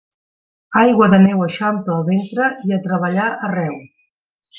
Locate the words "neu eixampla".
1.25-1.93